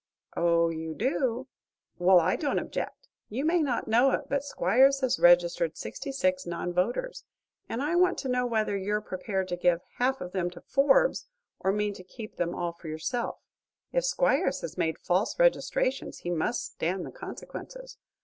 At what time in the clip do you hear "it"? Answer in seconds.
4.13-4.21